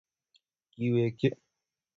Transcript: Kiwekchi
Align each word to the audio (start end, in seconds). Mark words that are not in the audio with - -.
Kiwekchi 0.71 1.29